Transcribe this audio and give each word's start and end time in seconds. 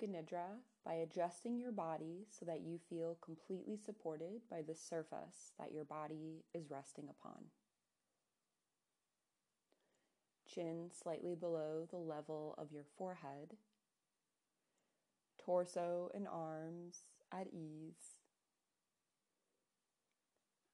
Yoga 0.00 0.12
Nidra 0.12 0.46
by 0.84 0.94
adjusting 0.94 1.58
your 1.58 1.72
body 1.72 2.26
so 2.30 2.44
that 2.46 2.60
you 2.60 2.78
feel 2.88 3.18
completely 3.24 3.76
supported 3.76 4.40
by 4.50 4.62
the 4.62 4.74
surface 4.74 5.52
that 5.58 5.72
your 5.72 5.84
body 5.84 6.44
is 6.54 6.70
resting 6.70 7.08
upon. 7.08 7.44
Chin 10.46 10.90
slightly 10.90 11.34
below 11.34 11.86
the 11.90 11.98
level 11.98 12.54
of 12.58 12.72
your 12.72 12.84
forehead. 12.96 13.56
Torso 15.38 16.10
and 16.14 16.26
arms 16.28 16.98
at 17.32 17.48
ease. 17.52 18.20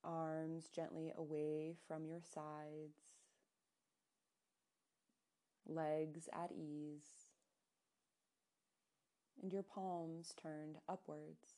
Arms 0.02 0.69
gently 0.75 1.12
away 1.16 1.75
from 1.88 2.05
your 2.06 2.20
sides. 2.20 2.98
Legs 5.66 6.28
at 6.33 6.50
ease 6.52 7.23
and 9.43 9.52
your 9.52 9.62
palms 9.62 10.34
turned 10.41 10.77
upwards. 10.88 11.55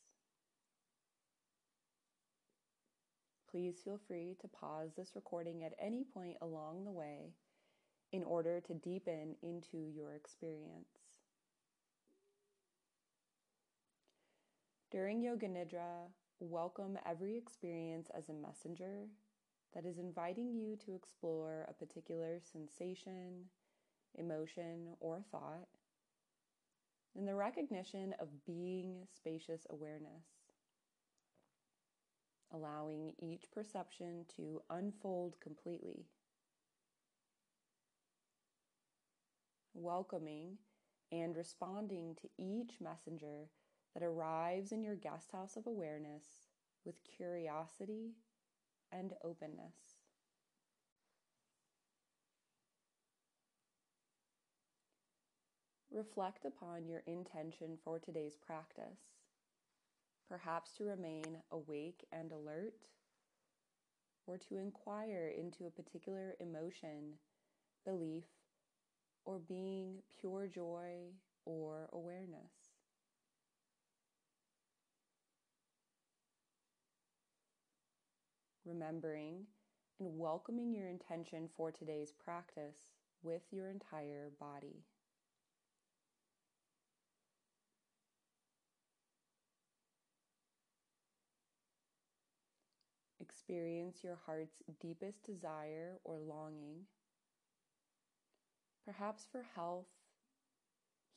Please 3.50 3.76
feel 3.84 4.00
free 4.06 4.36
to 4.40 4.48
pause 4.48 4.90
this 4.96 5.12
recording 5.14 5.64
at 5.64 5.72
any 5.80 6.04
point 6.04 6.36
along 6.42 6.84
the 6.84 6.90
way 6.90 7.32
in 8.12 8.22
order 8.24 8.60
to 8.60 8.74
deepen 8.74 9.36
into 9.42 9.78
your 9.94 10.14
experience. 10.14 10.98
During 14.90 15.22
Yoga 15.22 15.48
Nidra, 15.48 16.08
welcome 16.40 16.98
every 17.06 17.36
experience 17.36 18.08
as 18.16 18.28
a 18.28 18.32
messenger 18.32 19.06
that 19.74 19.84
is 19.84 19.98
inviting 19.98 20.54
you 20.54 20.76
to 20.84 20.94
explore 20.94 21.66
a 21.68 21.72
particular 21.72 22.38
sensation, 22.40 23.44
emotion, 24.16 24.94
or 25.00 25.22
thought 25.30 25.68
and 27.16 27.26
the 27.26 27.34
recognition 27.34 28.14
of 28.20 28.28
being 28.44 29.06
spacious 29.14 29.66
awareness, 29.70 30.24
allowing 32.52 33.14
each 33.18 33.50
perception 33.52 34.24
to 34.36 34.60
unfold 34.70 35.36
completely, 35.40 36.04
welcoming 39.74 40.58
and 41.12 41.36
responding 41.36 42.16
to 42.20 42.28
each 42.38 42.80
messenger 42.80 43.48
that 43.94 44.02
arrives 44.02 44.72
in 44.72 44.82
your 44.82 44.96
guest 44.96 45.32
house 45.32 45.56
of 45.56 45.66
awareness 45.66 46.24
with 46.84 46.96
curiosity 47.16 48.12
and 48.92 49.14
openness. 49.24 49.95
Reflect 55.96 56.44
upon 56.44 56.84
your 56.84 57.02
intention 57.06 57.78
for 57.82 57.98
today's 57.98 58.36
practice, 58.36 59.16
perhaps 60.28 60.72
to 60.72 60.84
remain 60.84 61.38
awake 61.50 62.04
and 62.12 62.30
alert, 62.32 62.74
or 64.26 64.36
to 64.36 64.58
inquire 64.58 65.32
into 65.34 65.64
a 65.64 65.70
particular 65.70 66.34
emotion, 66.38 67.14
belief, 67.86 68.24
or 69.24 69.38
being 69.38 70.02
pure 70.20 70.46
joy 70.46 71.12
or 71.46 71.88
awareness. 71.94 72.74
Remembering 78.66 79.46
and 79.98 80.18
welcoming 80.18 80.74
your 80.74 80.88
intention 80.88 81.48
for 81.56 81.72
today's 81.72 82.12
practice 82.12 82.92
with 83.22 83.44
your 83.50 83.70
entire 83.70 84.28
body. 84.38 84.84
Experience 93.36 93.98
your 94.02 94.18
heart's 94.24 94.62
deepest 94.80 95.22
desire 95.22 95.98
or 96.04 96.18
longing, 96.18 96.86
perhaps 98.86 99.26
for 99.30 99.44
health, 99.54 99.86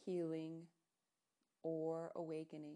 healing, 0.06 0.63
or 1.63 2.12
awakening. 2.18 2.75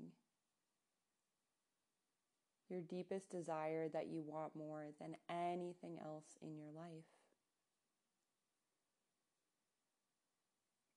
Your 2.69 2.79
deepest 2.79 3.29
desire 3.29 3.89
that 3.89 4.07
you 4.07 4.23
want 4.25 4.55
more 4.55 4.85
than 5.01 5.15
anything 5.29 5.97
else 6.03 6.37
in 6.41 6.55
your 6.55 6.71
life. 6.73 7.03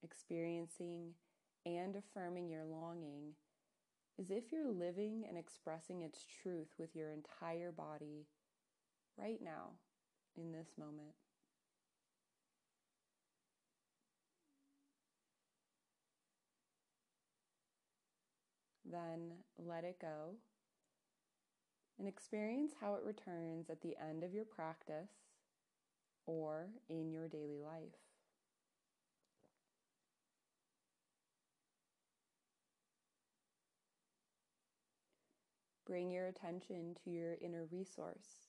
Experiencing 0.04 1.14
and 1.64 1.96
affirming 1.96 2.48
your 2.48 2.64
longing 2.64 3.32
is 4.18 4.30
if 4.30 4.52
you're 4.52 4.70
living 4.70 5.24
and 5.28 5.36
expressing 5.36 6.02
its 6.02 6.24
truth 6.42 6.68
with 6.78 6.94
your 6.94 7.10
entire 7.10 7.72
body 7.72 8.26
right 9.18 9.40
now, 9.42 9.70
in 10.36 10.52
this 10.52 10.68
moment. 10.78 11.14
Then 18.84 19.32
let 19.58 19.84
it 19.84 19.98
go 20.00 20.36
and 21.98 22.06
experience 22.06 22.72
how 22.80 22.94
it 22.94 23.02
returns 23.04 23.70
at 23.70 23.80
the 23.80 23.96
end 24.00 24.22
of 24.22 24.34
your 24.34 24.44
practice 24.44 25.10
or 26.26 26.68
in 26.88 27.10
your 27.10 27.28
daily 27.28 27.60
life. 27.62 27.94
Bring 35.86 36.10
your 36.10 36.26
attention 36.26 36.96
to 37.04 37.10
your 37.10 37.36
inner 37.40 37.64
resource. 37.70 38.45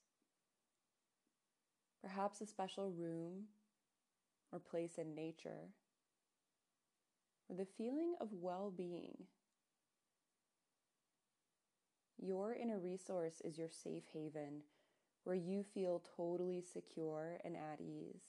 Perhaps 2.07 2.39
a 2.39 2.45
special 2.45 2.89
room 2.89 3.47
or 4.53 4.59
place 4.59 4.97
in 4.97 5.13
nature, 5.13 5.73
or 7.49 7.55
the 7.57 7.67
feeling 7.77 8.15
of 8.21 8.29
well 8.31 8.71
being. 8.75 9.25
Your 12.17 12.53
inner 12.53 12.79
resource 12.79 13.41
is 13.43 13.57
your 13.57 13.67
safe 13.67 14.05
haven 14.13 14.61
where 15.25 15.35
you 15.35 15.65
feel 15.73 16.01
totally 16.15 16.61
secure 16.61 17.39
and 17.43 17.57
at 17.57 17.81
ease. 17.81 18.21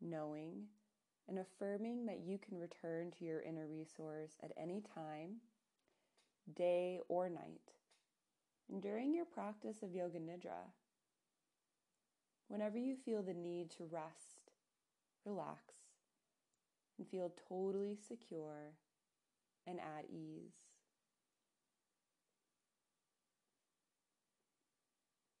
Knowing 0.00 0.64
and 1.28 1.38
affirming 1.38 2.06
that 2.06 2.22
you 2.26 2.38
can 2.38 2.58
return 2.58 3.12
to 3.12 3.24
your 3.24 3.42
inner 3.42 3.68
resource 3.68 4.32
at 4.42 4.50
any 4.56 4.82
time, 4.96 5.36
day 6.54 7.00
or 7.08 7.28
night, 7.28 7.72
and 8.70 8.82
during 8.82 9.14
your 9.14 9.24
practice 9.24 9.82
of 9.82 9.94
Yoga 9.94 10.18
Nidra. 10.18 10.72
Whenever 12.48 12.78
you 12.78 12.96
feel 12.96 13.22
the 13.22 13.34
need 13.34 13.70
to 13.72 13.84
rest, 13.90 14.52
relax, 15.26 15.74
and 16.98 17.06
feel 17.06 17.30
totally 17.48 17.94
secure 18.08 18.72
and 19.66 19.78
at 19.78 20.06
ease. 20.10 20.54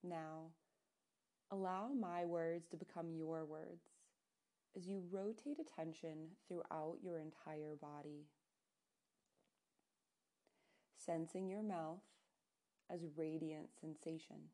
Now, 0.04 0.52
allow 1.50 1.88
my 1.88 2.24
words 2.24 2.68
to 2.68 2.76
become 2.76 3.10
your 3.10 3.44
words 3.44 3.86
as 4.76 4.86
you 4.86 5.02
rotate 5.10 5.58
attention 5.58 6.28
throughout 6.46 6.98
your 7.02 7.18
entire 7.18 7.74
body. 7.80 8.26
Sensing 11.08 11.48
your 11.48 11.62
mouth 11.62 12.02
as 12.92 13.00
radiant 13.16 13.68
sensation. 13.80 14.50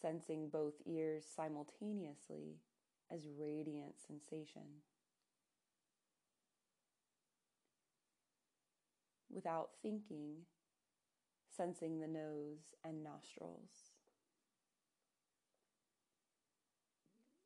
Sensing 0.00 0.48
both 0.48 0.72
ears 0.86 1.26
simultaneously 1.36 2.56
as 3.12 3.20
radiant 3.38 3.96
sensation. 3.98 4.80
Without 9.28 9.72
thinking, 9.82 10.36
sensing 11.54 12.00
the 12.00 12.08
nose 12.08 12.74
and 12.82 13.04
nostrils. 13.04 13.92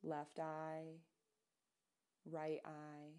left 0.04 0.38
eye, 0.40 0.98
right 2.30 2.60
eye, 2.64 3.12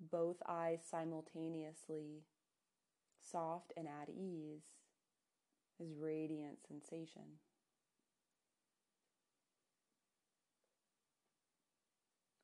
both 0.00 0.36
eyes 0.48 0.80
simultaneously, 0.88 2.24
soft 3.20 3.72
and 3.76 3.86
at 3.86 4.08
ease, 4.08 4.64
is 5.78 5.94
radiant 5.98 6.58
sensation. 6.66 7.40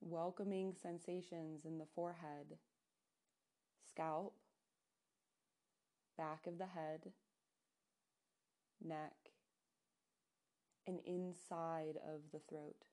Welcoming 0.00 0.74
sensations 0.82 1.64
in 1.64 1.78
the 1.78 1.86
forehead, 1.94 2.58
scalp, 3.88 4.34
back 6.18 6.46
of 6.46 6.58
the 6.58 6.66
head, 6.66 7.12
neck, 8.84 9.14
and 10.86 10.98
inside 11.06 11.96
of 12.04 12.20
the 12.32 12.40
throat. 12.48 12.84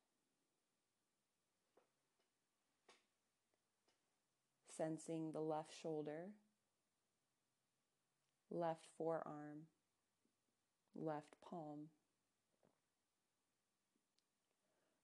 Sensing 4.79 5.33
the 5.33 5.41
left 5.41 5.73
shoulder, 5.81 6.29
left 8.49 8.87
forearm, 8.97 9.67
left 10.95 11.35
palm, 11.49 11.89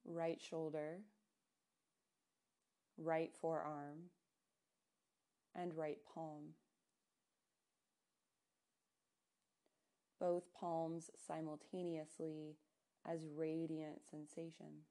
right 0.05 0.39
shoulder, 0.39 0.99
right 2.97 3.33
forearm, 3.41 4.11
and 5.53 5.75
right 5.75 5.97
palm. 6.13 6.53
Both 10.21 10.53
palms 10.57 11.09
simultaneously 11.27 12.55
as 13.05 13.25
radiant 13.35 14.05
sensation. 14.09 14.85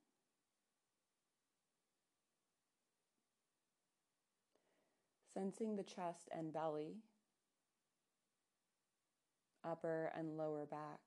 Sensing 5.35 5.75
the 5.75 5.83
chest 5.83 6.29
and 6.31 6.53
belly, 6.53 6.99
upper 9.65 10.13
and 10.17 10.37
lower 10.37 10.65
back. 10.65 11.01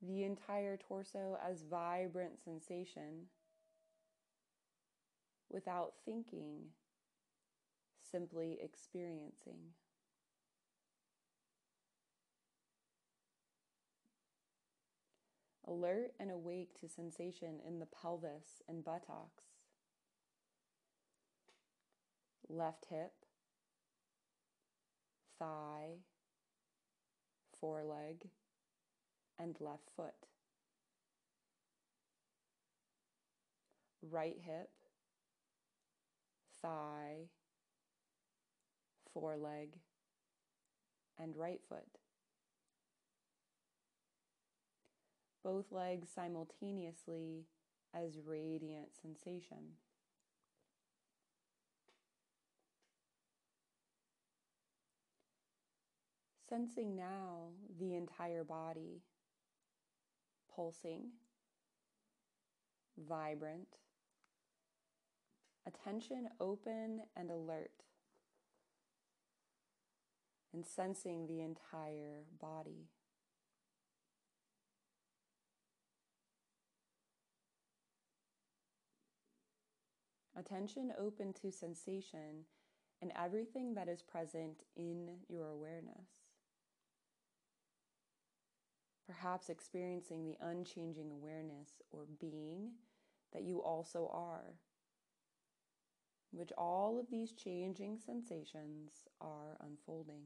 The 0.00 0.22
entire 0.22 0.76
torso 0.76 1.36
as 1.44 1.62
vibrant 1.62 2.38
sensation 2.44 3.26
without 5.50 5.94
thinking, 6.04 6.66
simply 8.12 8.58
experiencing. 8.62 9.72
alert 15.68 16.12
and 16.18 16.30
awake 16.30 16.80
to 16.80 16.88
sensation 16.88 17.60
in 17.66 17.78
the 17.78 17.86
pelvis 17.86 18.62
and 18.68 18.82
buttocks, 18.82 19.47
left 22.48 22.86
hip, 22.90 23.12
thigh, 25.38 25.98
foreleg, 27.60 28.28
and 29.38 29.56
left 29.60 29.90
foot. 29.96 30.14
Right 34.02 34.38
hip, 34.40 34.70
thigh, 36.62 37.28
foreleg, 39.12 39.76
and 41.18 41.36
right 41.36 41.60
foot. 41.68 41.98
both 45.48 45.72
legs 45.72 46.08
simultaneously 46.14 47.46
as 47.94 48.18
radiant 48.22 48.88
sensation. 49.00 49.76
Sensing 56.48 56.96
now 56.96 57.48
the 57.78 57.94
entire 57.94 58.42
body 58.42 59.02
pulsing, 60.54 61.10
vibrant, 63.06 63.68
attention 65.66 66.28
open 66.40 67.02
and 67.14 67.30
alert, 67.30 67.70
and 70.54 70.64
sensing 70.64 71.26
the 71.26 71.42
entire 71.42 72.24
body. 72.40 72.88
Attention 80.34 80.92
open 80.98 81.34
to 81.34 81.50
sensation 81.50 82.44
and 83.02 83.12
everything 83.16 83.74
that 83.74 83.88
is 83.88 84.02
present 84.02 84.62
in 84.76 85.18
your 85.28 85.48
awareness. 85.48 86.17
Perhaps 89.08 89.48
experiencing 89.48 90.22
the 90.22 90.36
unchanging 90.46 91.10
awareness 91.10 91.80
or 91.90 92.04
being 92.20 92.72
that 93.32 93.42
you 93.42 93.62
also 93.62 94.10
are, 94.12 94.54
which 96.30 96.52
all 96.58 97.00
of 97.00 97.10
these 97.10 97.32
changing 97.32 97.98
sensations 98.04 99.08
are 99.18 99.56
unfolding. 99.60 100.24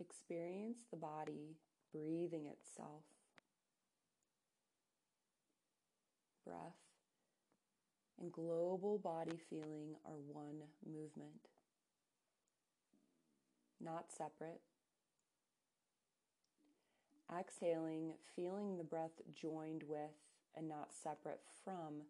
Experience 0.00 0.78
the 0.90 0.96
body 0.96 1.56
breathing 1.92 2.46
itself 2.46 3.04
breath, 6.44 6.80
and 8.20 8.32
global 8.32 8.98
body 8.98 9.38
feeling 9.50 9.94
are 10.06 10.16
one 10.32 10.62
movement, 10.86 11.48
not 13.82 14.06
separate. 14.10 14.60
Exhaling, 17.38 18.14
feeling 18.34 18.76
the 18.78 18.84
breath 18.84 19.20
joined 19.34 19.82
with 19.86 20.10
and 20.56 20.68
not 20.68 20.88
separate 20.92 21.40
from 21.64 22.02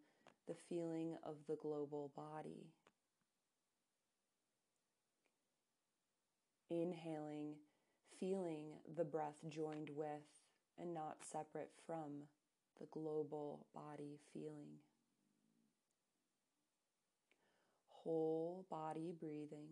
the 0.46 0.54
feeling 0.68 1.16
of 1.24 1.34
the 1.48 1.56
global 1.56 2.12
body. 2.16 2.66
Inhaling, 6.70 7.54
feeling 8.18 8.66
the 8.96 9.04
breath 9.04 9.38
joined 9.48 9.90
with 9.94 10.22
and 10.80 10.94
not 10.94 11.16
separate 11.22 11.70
from 11.86 12.22
the 12.78 12.86
global 12.92 13.66
body 13.74 14.18
feeling. 14.32 14.78
Whole 17.88 18.64
body 18.70 19.12
breathing. 19.18 19.68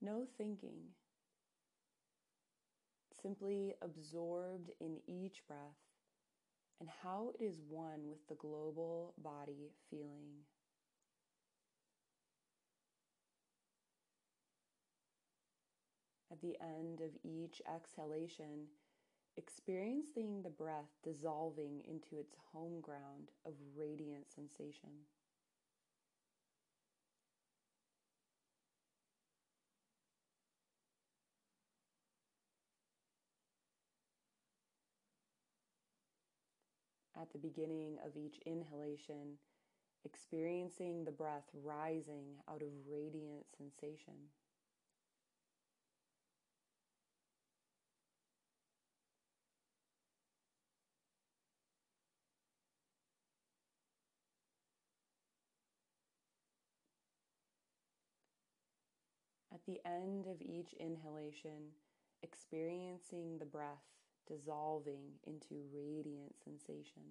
No 0.00 0.26
thinking. 0.38 0.94
Simply 3.22 3.74
absorbed 3.82 4.70
in 4.80 4.98
each 5.06 5.46
breath 5.46 5.76
and 6.80 6.88
how 7.02 7.30
it 7.34 7.44
is 7.44 7.60
one 7.68 8.08
with 8.08 8.26
the 8.28 8.34
global 8.36 9.12
body 9.18 9.72
feeling. 9.90 10.46
At 16.32 16.40
the 16.40 16.56
end 16.62 17.02
of 17.02 17.10
each 17.22 17.60
exhalation, 17.72 18.68
experiencing 19.36 20.42
the 20.42 20.48
breath 20.48 20.96
dissolving 21.02 21.82
into 21.86 22.18
its 22.18 22.34
home 22.52 22.80
ground 22.80 23.28
of 23.44 23.52
radiant 23.76 24.30
sensation. 24.30 24.90
At 37.20 37.30
the 37.32 37.38
beginning 37.38 37.98
of 38.06 38.16
each 38.16 38.38
inhalation, 38.46 39.36
experiencing 40.06 41.04
the 41.04 41.10
breath 41.10 41.50
rising 41.52 42.36
out 42.48 42.62
of 42.62 42.68
radiant 42.88 43.44
sensation. 43.58 44.14
At 59.52 59.66
the 59.66 59.80
end 59.84 60.26
of 60.26 60.40
each 60.40 60.72
inhalation, 60.80 61.72
experiencing 62.22 63.38
the 63.38 63.44
breath 63.44 63.84
dissolving 64.30 65.18
into 65.26 65.56
radiant 65.74 66.34
sensation. 66.44 67.02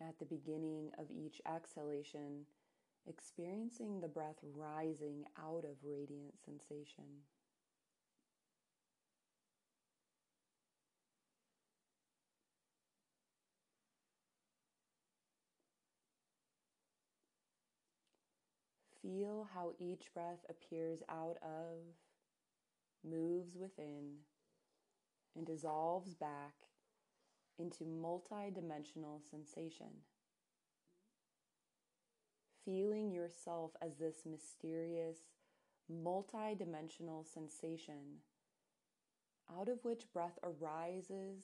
At 0.00 0.18
the 0.18 0.24
beginning 0.24 0.90
of 0.98 1.10
each 1.10 1.40
exhalation, 1.46 2.46
experiencing 3.06 4.00
the 4.00 4.08
breath 4.08 4.38
rising 4.42 5.24
out 5.38 5.64
of 5.64 5.76
radiant 5.84 6.34
sensation. 6.44 7.04
Feel 19.10 19.48
how 19.52 19.72
each 19.80 20.14
breath 20.14 20.44
appears 20.48 21.02
out 21.08 21.36
of, 21.42 21.78
moves 23.04 23.56
within, 23.56 24.18
and 25.34 25.44
dissolves 25.44 26.14
back 26.14 26.54
into 27.58 27.84
multi-dimensional 27.84 29.20
sensation. 29.28 29.88
Feeling 32.64 33.10
yourself 33.10 33.72
as 33.82 33.96
this 33.96 34.22
mysterious, 34.24 35.18
multi-dimensional 35.88 37.24
sensation 37.24 38.20
out 39.52 39.68
of 39.68 39.84
which 39.84 40.12
breath 40.12 40.38
arises, 40.44 41.42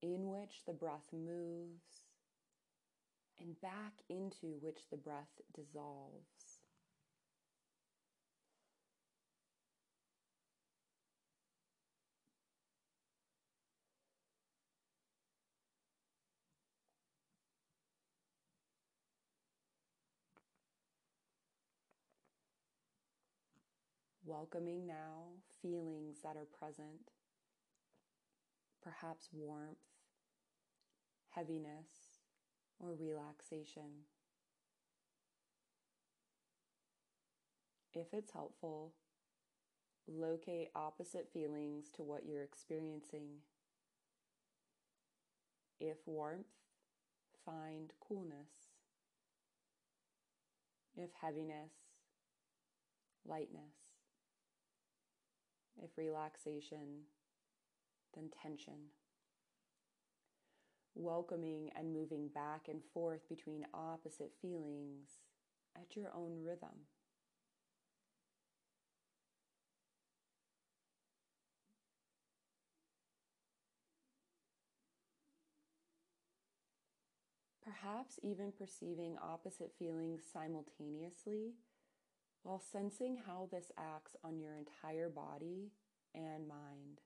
in 0.00 0.28
which 0.28 0.62
the 0.64 0.72
breath 0.72 1.08
moves, 1.12 2.02
and 3.40 3.60
back 3.60 3.94
into 4.08 4.58
which 4.60 4.88
the 4.90 4.96
breath 4.96 5.40
dissolves. 5.54 6.58
Welcoming 24.24 24.86
now 24.86 25.24
feelings 25.60 26.22
that 26.22 26.36
are 26.36 26.46
present, 26.46 27.10
perhaps 28.82 29.28
warmth, 29.32 29.78
heaviness, 31.30 32.09
or 32.80 32.94
relaxation. 32.98 34.06
If 37.92 38.06
it's 38.12 38.32
helpful, 38.32 38.92
locate 40.08 40.70
opposite 40.74 41.28
feelings 41.32 41.90
to 41.96 42.02
what 42.02 42.24
you're 42.26 42.42
experiencing. 42.42 43.42
If 45.78 45.96
warmth, 46.06 46.46
find 47.44 47.92
coolness. 48.06 48.68
If 50.96 51.10
heaviness, 51.20 51.72
lightness. 53.26 53.74
If 55.82 55.90
relaxation, 55.96 57.06
then 58.14 58.30
tension. 58.42 58.90
Welcoming 60.94 61.70
and 61.76 61.92
moving 61.94 62.28
back 62.28 62.68
and 62.68 62.82
forth 62.92 63.28
between 63.28 63.66
opposite 63.72 64.32
feelings 64.42 65.20
at 65.76 65.96
your 65.96 66.10
own 66.14 66.42
rhythm. 66.44 66.86
Perhaps 77.62 78.18
even 78.22 78.52
perceiving 78.52 79.16
opposite 79.22 79.72
feelings 79.78 80.22
simultaneously 80.32 81.54
while 82.42 82.60
sensing 82.72 83.18
how 83.26 83.48
this 83.52 83.70
acts 83.78 84.16
on 84.24 84.38
your 84.38 84.54
entire 84.56 85.08
body 85.08 85.70
and 86.14 86.48
mind. 86.48 87.00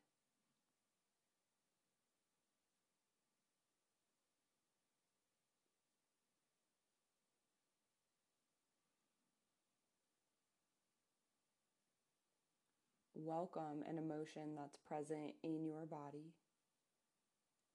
Welcome 13.16 13.84
an 13.88 13.96
emotion 13.96 14.56
that's 14.56 14.76
present 14.76 15.34
in 15.44 15.64
your 15.64 15.86
body, 15.86 16.34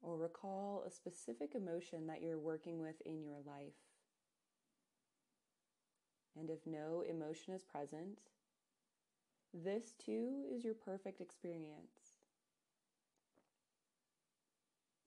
or 0.01 0.17
recall 0.17 0.83
a 0.85 0.91
specific 0.91 1.55
emotion 1.55 2.07
that 2.07 2.21
you're 2.21 2.37
working 2.37 2.81
with 2.81 3.01
in 3.05 3.23
your 3.23 3.37
life. 3.45 3.79
And 6.37 6.49
if 6.49 6.59
no 6.65 7.03
emotion 7.09 7.53
is 7.53 7.63
present, 7.63 8.19
this 9.53 9.93
too 9.93 10.43
is 10.53 10.65
your 10.65 10.73
perfect 10.73 11.21
experience. 11.21 12.19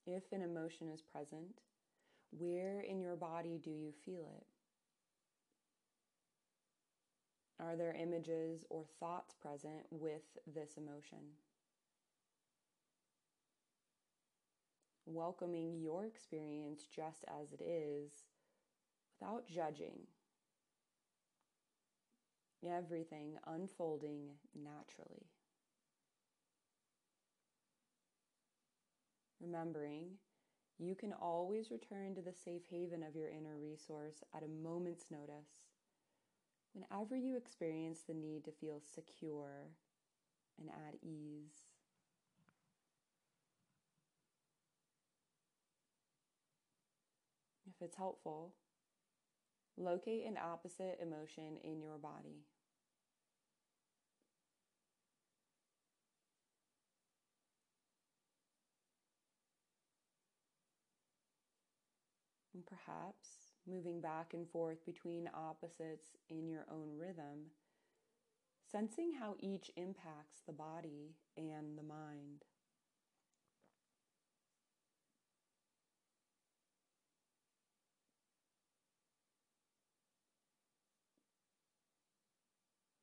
If 0.06 0.32
an 0.32 0.40
emotion 0.40 0.88
is 0.88 1.02
present, 1.02 1.60
where 2.30 2.80
in 2.80 3.00
your 3.00 3.16
body 3.16 3.60
do 3.62 3.70
you 3.70 3.92
feel 4.02 4.32
it? 4.38 4.46
Are 7.62 7.76
there 7.76 7.94
images 7.94 8.64
or 8.70 8.84
thoughts 8.98 9.34
present 9.40 9.86
with 9.90 10.22
this 10.52 10.76
emotion? 10.76 11.36
Welcoming 15.06 15.78
your 15.80 16.04
experience 16.06 16.86
just 16.94 17.24
as 17.28 17.52
it 17.52 17.62
is 17.62 18.10
without 19.20 19.46
judging 19.46 20.08
everything 22.66 23.36
unfolding 23.46 24.30
naturally. 24.54 25.26
Remembering, 29.40 30.06
you 30.78 30.94
can 30.94 31.12
always 31.12 31.70
return 31.70 32.14
to 32.14 32.22
the 32.22 32.32
safe 32.32 32.62
haven 32.70 33.02
of 33.02 33.14
your 33.14 33.28
inner 33.28 33.56
resource 33.60 34.22
at 34.34 34.42
a 34.42 34.48
moment's 34.48 35.06
notice 35.10 35.71
whenever 36.74 37.16
you 37.16 37.36
experience 37.36 38.00
the 38.06 38.14
need 38.14 38.44
to 38.44 38.52
feel 38.52 38.80
secure 38.94 39.68
and 40.58 40.68
at 40.70 40.94
ease. 41.02 41.64
If 47.66 47.80
it's 47.80 47.96
helpful, 47.96 48.54
locate 49.76 50.26
an 50.26 50.38
opposite 50.42 50.98
emotion 51.00 51.56
in 51.64 51.80
your 51.80 51.98
body. 51.98 52.44
And 62.54 62.64
perhaps 62.66 63.41
moving 63.66 64.00
back 64.00 64.34
and 64.34 64.48
forth 64.50 64.84
between 64.84 65.30
opposites 65.34 66.10
in 66.28 66.48
your 66.48 66.66
own 66.70 66.96
rhythm, 66.98 67.50
sensing 68.70 69.12
how 69.18 69.36
each 69.40 69.70
impacts 69.76 70.42
the 70.46 70.52
body 70.52 71.14
and 71.36 71.78
the 71.78 71.82
mind. 71.82 72.44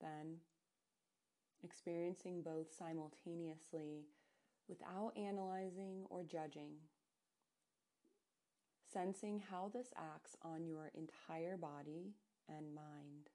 Then, 0.02 0.38
experiencing 1.64 2.42
both 2.42 2.68
simultaneously 2.78 4.06
without 4.68 5.12
analyzing 5.18 6.06
or 6.10 6.24
judging 6.24 6.76
sensing 8.92 9.42
how 9.52 9.70
this 9.74 9.90
acts 9.96 10.36
on 10.42 10.68
your 10.68 10.92
entire 10.94 11.58
body 11.58 12.14
and 12.48 12.74
mind. 12.74 13.30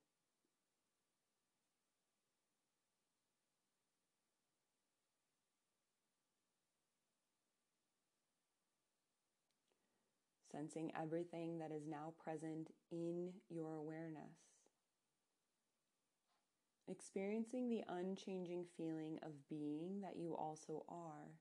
Sensing 10.50 10.92
everything 11.00 11.58
that 11.58 11.72
is 11.72 11.86
now 11.86 12.12
present 12.22 12.70
in 12.92 13.32
your 13.48 13.74
awareness. 13.74 14.38
Experiencing 16.86 17.68
the 17.68 17.82
unchanging 17.88 18.64
feeling 18.76 19.18
of 19.22 19.32
being 19.48 20.00
that 20.02 20.16
you 20.16 20.36
also 20.36 20.84
are 20.88 21.32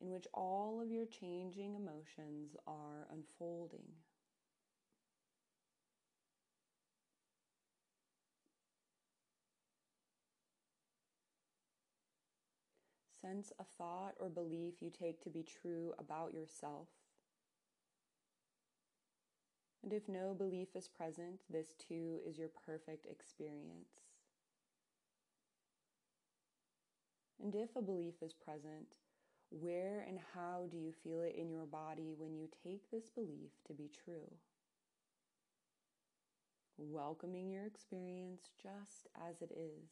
in 0.00 0.10
which 0.10 0.26
all 0.32 0.80
of 0.82 0.90
your 0.90 1.06
changing 1.06 1.74
emotions 1.74 2.56
are 2.66 3.06
unfolding. 3.12 3.84
Sense 13.20 13.52
a 13.58 13.64
thought 13.64 14.14
or 14.18 14.30
belief 14.30 14.80
you 14.80 14.90
take 14.90 15.22
to 15.22 15.28
be 15.28 15.42
true 15.42 15.92
about 15.98 16.32
yourself. 16.32 16.88
And 19.82 19.92
if 19.92 20.08
no 20.08 20.34
belief 20.34 20.68
is 20.74 20.88
present, 20.88 21.40
this 21.50 21.74
too 21.74 22.20
is 22.26 22.38
your 22.38 22.48
perfect 22.48 23.06
experience. 23.06 24.00
And 27.42 27.54
if 27.54 27.76
a 27.76 27.82
belief 27.82 28.14
is 28.22 28.34
present, 28.34 28.88
where 29.50 30.04
and 30.06 30.18
how 30.34 30.66
do 30.70 30.76
you 30.76 30.92
feel 31.04 31.22
it 31.22 31.34
in 31.36 31.50
your 31.50 31.66
body 31.66 32.14
when 32.16 32.36
you 32.36 32.48
take 32.64 32.90
this 32.90 33.10
belief 33.10 33.50
to 33.66 33.74
be 33.74 33.90
true? 34.04 34.30
welcoming 36.80 37.50
your 37.50 37.66
experience 37.66 38.50
just 38.62 39.06
as 39.28 39.42
it 39.42 39.52
is. 39.52 39.90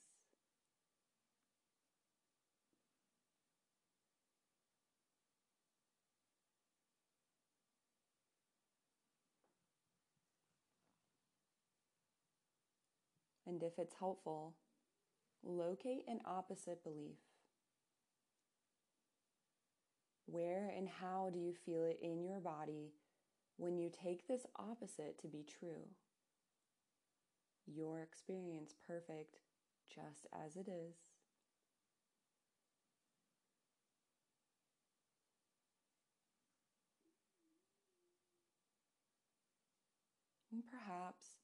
And 13.46 13.62
if 13.62 13.78
it's 13.78 13.94
helpful, 13.98 14.54
locate 15.42 16.04
an 16.06 16.20
opposite 16.26 16.84
belief. 16.84 17.27
Where 20.30 20.70
and 20.76 20.86
how 20.86 21.30
do 21.32 21.38
you 21.38 21.54
feel 21.64 21.84
it 21.84 21.98
in 22.02 22.22
your 22.22 22.38
body 22.38 22.92
when 23.56 23.78
you 23.78 23.90
take 23.90 24.28
this 24.28 24.44
opposite 24.56 25.18
to 25.22 25.26
be 25.26 25.42
true? 25.42 25.88
Your 27.66 28.02
experience 28.02 28.74
perfect 28.86 29.38
just 29.88 30.26
as 30.34 30.56
it 30.56 30.68
is. 30.68 30.96
And 40.52 40.62
perhaps 40.66 41.36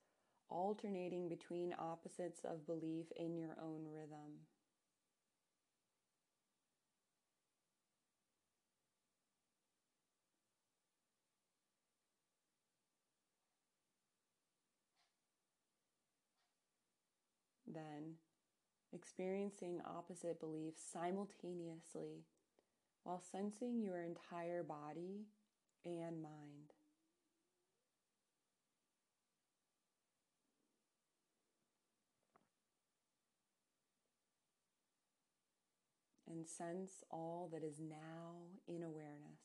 alternating 0.50 1.31
between 1.31 1.75
opposites 1.79 2.43
of 2.45 2.67
belief 2.67 3.07
in 3.17 3.38
your 3.38 3.57
own 3.62 3.87
rhythm. 3.91 4.45
Then, 17.75 18.14
experiencing 18.93 19.81
opposite 19.85 20.38
beliefs 20.38 20.81
simultaneously 20.93 22.25
while 23.02 23.21
sensing 23.21 23.83
your 23.83 24.00
entire 24.00 24.62
body 24.62 25.26
and 25.85 26.23
mind. 26.23 26.73
and 36.35 36.49
sense 36.49 37.04
all 37.11 37.49
that 37.52 37.62
is 37.62 37.81
now 37.81 38.35
in 38.66 38.83
awareness. 38.83 39.40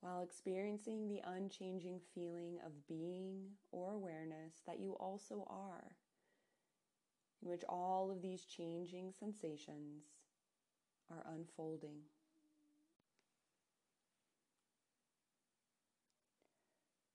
While 0.00 0.22
experiencing 0.22 1.08
the 1.08 1.22
unchanging 1.26 2.00
feeling 2.14 2.58
of 2.64 2.86
being 2.86 3.42
or 3.72 3.92
awareness 3.92 4.62
that 4.66 4.78
you 4.78 4.92
also 4.92 5.46
are, 5.48 5.96
in 7.44 7.50
which 7.50 7.62
all 7.68 8.10
of 8.10 8.22
these 8.22 8.44
changing 8.44 9.12
sensations 9.12 10.04
are 11.10 11.24
unfolding. 11.36 11.98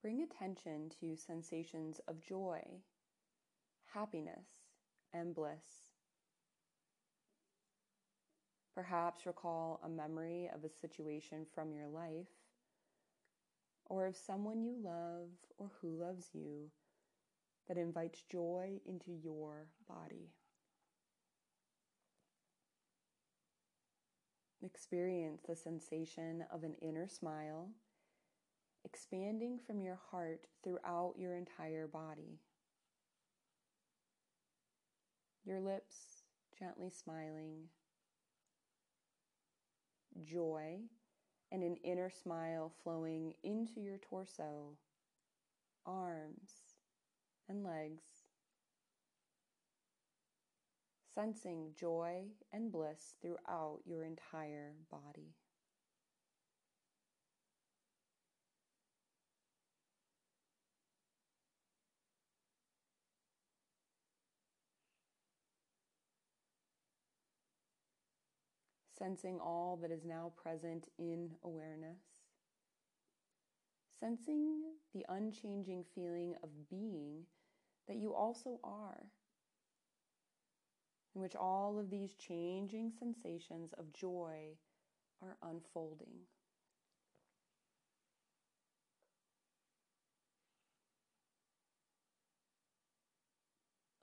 Bring 0.01 0.21
attention 0.21 0.91
to 1.01 1.17
sensations 1.17 1.99
of 2.07 2.21
joy, 2.21 2.61
happiness, 3.93 4.45
and 5.11 5.35
bliss 5.35 5.89
Perhaps 8.79 9.25
recall 9.25 9.81
a 9.83 9.89
memory 9.89 10.49
of 10.55 10.63
a 10.63 10.69
situation 10.69 11.45
from 11.53 11.73
your 11.73 11.87
life 11.87 12.31
or 13.87 14.05
of 14.05 14.15
someone 14.15 14.63
you 14.63 14.77
love 14.81 15.27
or 15.57 15.69
who 15.81 15.99
loves 15.99 16.29
you 16.33 16.71
that 17.69 17.77
invites 17.77 18.23
joy 18.29 18.81
into 18.85 19.11
your 19.11 19.67
body. 19.87 20.33
Experience 24.61 25.43
the 25.47 25.55
sensation 25.55 26.43
of 26.51 26.63
an 26.63 26.73
inner 26.81 27.07
smile 27.07 27.69
expanding 28.83 29.59
from 29.65 29.81
your 29.81 29.99
heart 30.11 30.47
throughout 30.63 31.13
your 31.17 31.35
entire 31.35 31.87
body. 31.87 32.39
Your 35.45 35.61
lips 35.61 36.23
gently 36.57 36.89
smiling 36.89 37.67
joy, 40.23 40.79
and 41.51 41.63
an 41.63 41.77
inner 41.83 42.11
smile 42.11 42.71
flowing 42.83 43.33
into 43.43 43.79
your 43.79 43.97
torso, 43.97 44.77
arms, 45.85 46.68
and 47.49 47.63
legs. 47.63 48.03
Sensing 51.13 51.71
joy 51.77 52.23
and 52.53 52.71
bliss 52.71 53.15
throughout 53.21 53.79
your 53.85 54.03
entire 54.03 54.75
body. 54.89 55.33
sensing 68.99 69.39
all 69.39 69.79
that 69.81 69.91
is 69.91 70.03
now 70.05 70.31
present 70.35 70.89
in 70.99 71.29
awareness, 71.43 72.01
sensing 73.97 74.61
the 74.93 75.05
unchanging 75.07 75.85
feeling 75.95 76.35
of 76.43 76.49
being 76.69 77.23
that 77.89 77.97
you 77.97 78.13
also 78.13 78.59
are, 78.63 79.03
in 81.15 81.21
which 81.21 81.35
all 81.35 81.77
of 81.77 81.89
these 81.89 82.13
changing 82.13 82.91
sensations 82.97 83.73
of 83.77 83.91
joy 83.91 84.55
are 85.21 85.35
unfolding. 85.43 86.27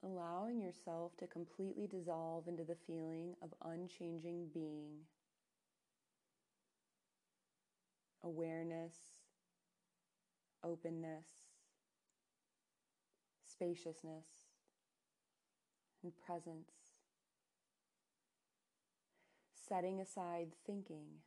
allowing 0.07 0.61
yourself 0.61 1.17
to 1.17 1.27
completely 1.27 1.89
dissolve 1.89 2.47
into 2.47 2.63
the 2.63 2.77
feeling 2.87 3.35
of 3.43 3.53
unchanging 3.65 4.47
being, 4.55 5.01
awareness, 8.23 8.95
openness, 10.63 11.46
spaciousness, 13.57 14.27
and 16.03 16.13
presence. 16.25 16.73
Setting 19.69 20.01
aside 20.01 20.49
thinking 20.67 21.23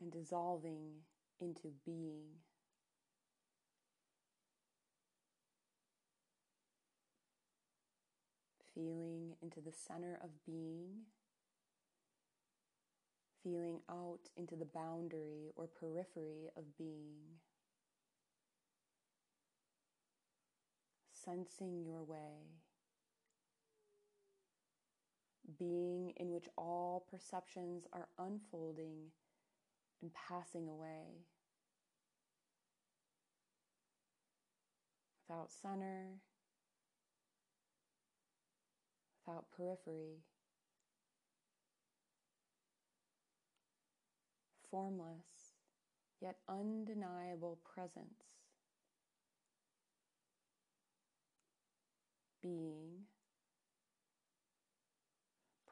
and 0.00 0.10
dissolving 0.10 1.02
into 1.40 1.68
being. 1.84 2.40
feeling 8.74 9.34
into 9.42 9.60
the 9.60 9.72
center 9.72 10.20
of 10.22 10.30
being, 10.46 11.02
feeling 13.42 13.80
out 13.90 14.20
into 14.36 14.54
the 14.54 14.64
boundary 14.66 15.50
or 15.56 15.66
periphery 15.66 16.48
of 16.56 16.62
being, 16.78 17.40
sensing 21.28 21.84
your 21.84 22.02
way, 22.02 22.56
being 25.58 26.12
in 26.16 26.30
which 26.30 26.46
all 26.56 27.04
perceptions 27.10 27.84
are 27.92 28.08
unfolding 28.18 29.10
and 30.00 30.10
passing 30.14 30.68
away. 30.68 31.26
Without 35.28 35.50
center, 35.50 36.06
without 39.26 39.44
periphery, 39.54 40.22
formless 44.70 45.56
yet 46.22 46.36
undeniable 46.48 47.58
presence, 47.74 48.37
being, 52.48 53.04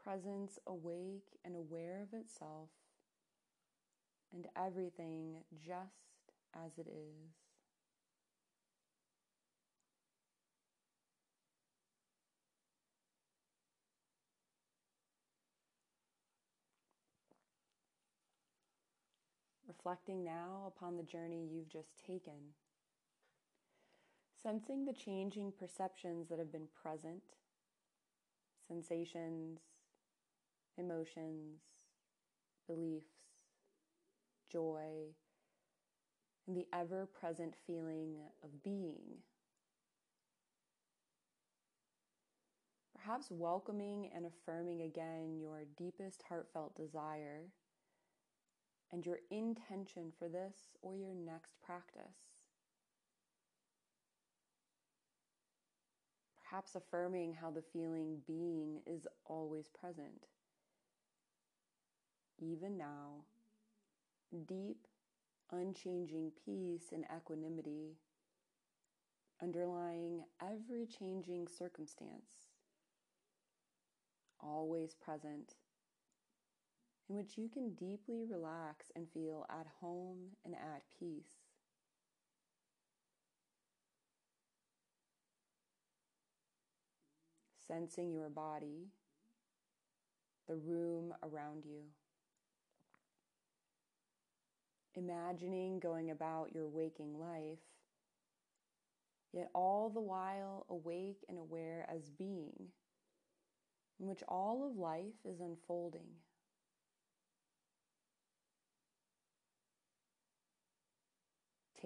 presence 0.04 0.58
awake 0.66 1.38
and 1.44 1.56
aware 1.56 2.02
of 2.02 2.18
itself 2.18 2.68
and 4.34 4.46
everything 4.56 5.36
just 5.64 6.32
as 6.54 6.72
it 6.78 6.86
is. 6.88 7.32
reflecting 19.68 20.24
now 20.24 20.62
upon 20.66 20.96
the 20.96 21.02
journey 21.02 21.46
you've 21.52 21.68
just 21.68 21.96
taken. 22.04 22.32
Sensing 24.46 24.85
the 24.85 24.92
changing 24.92 25.52
perceptions 25.59 26.28
that 26.28 26.38
have 26.38 26.52
been 26.52 26.68
present, 26.80 27.20
sensations, 28.68 29.59
emotions, 30.78 31.62
beliefs, 32.68 33.11
joy, 34.48 35.16
and 36.46 36.56
the 36.56 36.68
ever 36.72 37.06
present 37.06 37.56
feeling 37.66 38.18
of 38.44 38.62
being. 38.62 39.18
Perhaps 42.94 43.32
welcoming 43.32 44.11
and 44.14 44.26
affirming 44.26 44.82
again 44.82 45.40
your 45.40 45.64
deepest 45.76 46.22
heartfelt 46.28 46.76
desire 46.76 47.46
and 48.92 49.04
your 49.04 49.18
intention 49.32 50.12
for 50.16 50.28
this 50.28 50.76
or 50.82 50.94
your 50.94 51.14
next 51.14 51.56
practice. 51.61 52.36
Perhaps 56.48 56.76
affirming 56.76 57.35
how 57.35 57.50
the 57.50 57.62
feeling 57.72 58.18
being 58.26 58.80
is 58.87 59.06
always 59.24 59.68
present. 59.68 60.26
Even 62.38 62.78
now, 62.78 63.24
deep, 64.46 64.87
unchanging 65.50 66.30
peace 66.44 66.92
and 66.92 67.04
equanimity 67.16 67.96
underlying 69.42 70.24
every 70.40 70.87
changing 70.87 71.46
circumstance, 71.48 72.48
always 74.40 74.94
present 74.94 75.54
in 77.09 77.16
which 77.16 77.37
you 77.37 77.48
can 77.48 77.74
deeply 77.74 78.24
relax 78.24 78.90
and 78.96 79.09
feel 79.12 79.46
at 79.50 79.66
home 79.80 80.18
and 80.44 80.54
at 80.54 80.82
peace. 80.98 81.45
Sensing 87.66 88.12
your 88.12 88.29
body, 88.29 88.88
the 90.46 90.55
room 90.55 91.12
around 91.22 91.64
you. 91.64 91.83
Imagining 94.94 95.81
going 95.81 96.11
about 96.11 96.55
your 96.55 96.68
waking 96.68 97.18
life, 97.18 97.59
yet 99.33 99.50
all 99.55 99.90
the 99.90 100.00
while 100.00 100.64
awake 100.70 101.24
and 101.29 101.38
aware 101.38 101.87
as 101.94 102.09
being, 102.11 102.68
in 104.00 104.07
which 104.07 104.22
all 104.29 104.66
of 104.66 104.79
life 104.79 105.14
is 105.24 105.40
unfolding. 105.40 106.14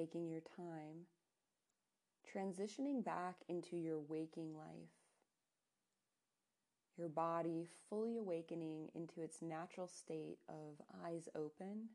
taking 0.01 0.29
your 0.29 0.41
time, 0.57 1.05
transitioning 2.35 3.05
back 3.05 3.37
into 3.49 3.77
your 3.77 3.99
waking 3.99 4.57
life. 4.57 5.00
Your 7.01 7.09
body 7.09 7.67
fully 7.89 8.19
awakening 8.19 8.91
into 8.95 9.23
its 9.23 9.41
natural 9.41 9.89
state 9.89 10.37
of 10.51 10.85
eyes 11.03 11.31
open, 11.35 11.89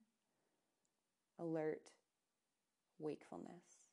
alert, 1.38 1.84
wakefulness. 2.98 3.84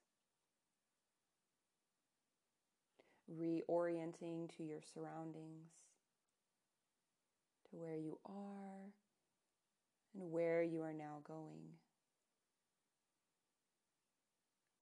Reorienting 3.31 4.57
to 4.57 4.63
your 4.63 4.81
surroundings, 4.95 5.69
to 7.69 7.77
where 7.77 7.99
you 7.99 8.19
are 8.25 8.95
and 10.15 10.33
where 10.33 10.63
you 10.63 10.81
are 10.81 10.95
now 10.95 11.19
going 11.25 11.75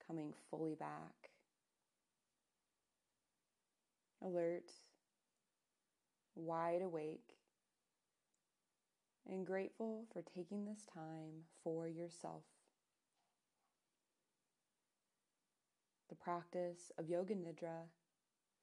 coming 0.06 0.32
fully 0.48 0.76
back. 0.76 1.30
Alert, 4.22 4.70
wide 6.34 6.82
awake, 6.82 7.36
and 9.28 9.46
grateful 9.46 10.06
for 10.12 10.22
taking 10.22 10.64
this 10.64 10.84
time 10.92 11.44
for 11.62 11.86
yourself. 11.86 12.42
The 16.08 16.16
practice 16.16 16.90
of 16.98 17.08
Yoga 17.08 17.34
Nidra 17.34 17.86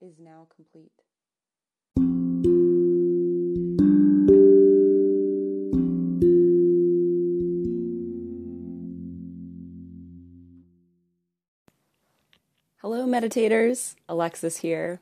is 0.02 0.20
now 0.20 0.48
complete. 0.54 0.92
Hello, 12.82 13.06
meditators. 13.06 13.96
Alexis 14.08 14.58
here. 14.58 15.02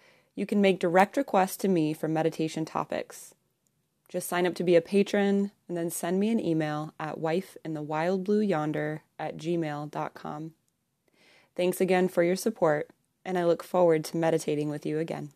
you 0.35 0.45
can 0.45 0.61
make 0.61 0.79
direct 0.79 1.17
requests 1.17 1.57
to 1.57 1.67
me 1.67 1.93
for 1.93 2.07
meditation 2.07 2.65
topics. 2.65 3.35
Just 4.09 4.27
sign 4.27 4.45
up 4.45 4.55
to 4.55 4.63
be 4.63 4.75
a 4.75 4.81
patron 4.81 5.51
and 5.67 5.77
then 5.77 5.89
send 5.89 6.19
me 6.19 6.29
an 6.29 6.39
email 6.39 6.93
at 6.99 7.19
wifeinthewildblueyonder 7.19 8.99
at 9.17 9.37
gmail.com. 9.37 10.51
Thanks 11.55 11.81
again 11.81 12.07
for 12.07 12.23
your 12.23 12.35
support, 12.35 12.89
and 13.23 13.37
I 13.37 13.45
look 13.45 13.63
forward 13.63 14.03
to 14.05 14.17
meditating 14.17 14.69
with 14.69 14.85
you 14.85 14.99
again. 14.99 15.31